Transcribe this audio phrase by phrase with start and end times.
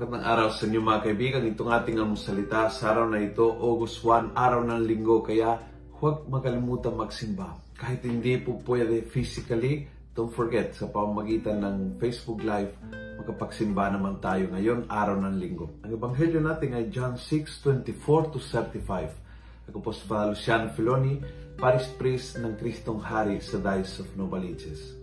[0.00, 1.44] araw sa inyo mga kaibigan.
[1.44, 5.20] Itong ating salita sa araw na ito, August 1, araw ng linggo.
[5.20, 5.60] Kaya
[6.00, 7.60] huwag makalimutan magsimba.
[7.76, 9.84] Kahit hindi po pwede physically,
[10.16, 12.72] don't forget, sa pamamagitan ng Facebook Live,
[13.20, 15.68] magkapagsimba naman tayo ngayon, araw ng linggo.
[15.84, 19.68] Ang ebanghelyo natin ay John 6, 24 to 35.
[19.68, 21.20] Ako po si Father Luciano Filoni,
[21.60, 24.96] Paris Priest ng Kristong Hari sa Diocese of Novaliches.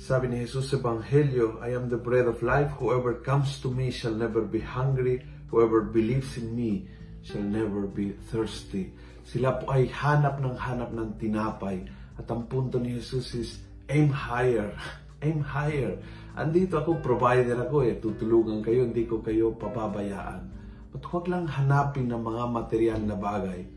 [0.00, 2.72] Sabi ni Jesus sa Ebanghelyo, I am the bread of life.
[2.80, 5.20] Whoever comes to me shall never be hungry.
[5.52, 6.88] Whoever believes in me
[7.20, 8.96] shall never be thirsty.
[9.28, 11.84] Sila po ay hanap ng hanap ng tinapay.
[12.16, 13.50] At ang punto ni Jesus is,
[13.92, 14.72] aim higher.
[15.20, 16.00] Aim higher.
[16.32, 18.00] Andito ako, provider ako eh.
[18.00, 20.48] Tutulungan kayo, hindi ko kayo pababayaan.
[20.96, 23.68] But huwag lang hanapin ng mga material na bagay.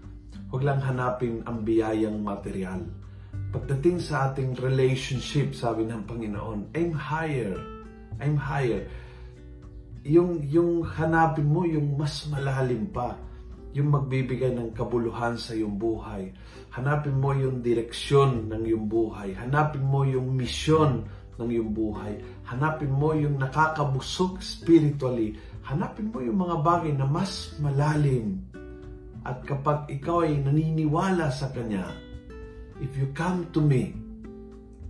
[0.47, 3.03] Huwag lang hanapin ang biyayang material
[3.53, 7.53] Pagdating sa ating relationship, sabi ng Panginoon, aim higher.
[8.17, 8.89] Aim higher.
[10.01, 13.13] Yung, yung hanapin mo yung mas malalim pa.
[13.77, 16.33] Yung magbibigay ng kabuluhan sa iyong buhay.
[16.73, 19.37] Hanapin mo yung direksyon ng iyong buhay.
[19.37, 21.05] Hanapin mo yung misyon
[21.37, 22.17] ng iyong buhay.
[22.49, 25.37] Hanapin mo yung nakakabusog spiritually.
[25.61, 28.41] Hanapin mo yung mga bagay na mas malalim.
[29.21, 32.12] At kapag ikaw ay naniniwala sa Kanya,
[32.81, 33.93] If you come to me,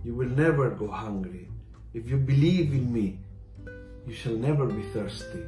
[0.04, 1.48] you will never go hungry.
[1.92, 3.20] If you believe in me,
[4.08, 5.44] you shall never be thirsty.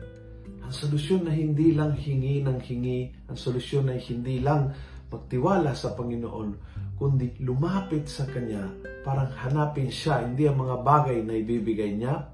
[0.67, 4.75] Ang solusyon na hindi lang hingi ng hingi, ang solusyon na hindi lang
[5.09, 6.51] magtiwala sa Panginoon,
[6.99, 8.67] kundi lumapit sa Kanya,
[9.07, 12.33] parang hanapin siya, hindi ang mga bagay na ibibigay niya,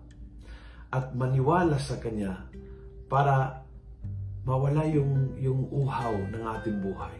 [0.92, 2.48] at maniwala sa Kanya
[3.08, 3.60] para
[4.48, 7.16] mawala yung, yung uhaw ng ating buhay.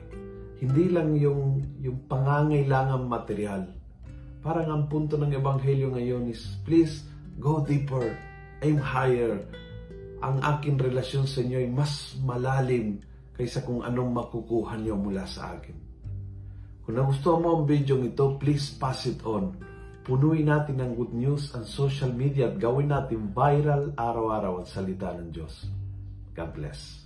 [0.63, 3.67] Hindi lang yung, yung pangangailangan material.
[4.39, 7.03] Parang ang punto ng Ebanghelyo ngayon is, please,
[7.43, 8.15] go deeper,
[8.63, 9.43] aim higher.
[10.23, 13.03] Ang akin relasyon sa inyo ay mas malalim
[13.35, 15.75] kaysa kung anong makukuha niyo mula sa akin.
[16.87, 19.59] Kung nagustuhan mo ang video ito, please pass it on.
[20.07, 25.11] Punuin natin ng good news ang social media at gawin natin viral araw-araw ang salita
[25.11, 25.67] ng Diyos.
[26.39, 27.02] God bless.